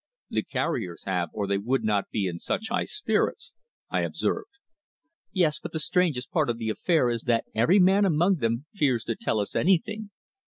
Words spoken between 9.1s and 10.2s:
tell us anything.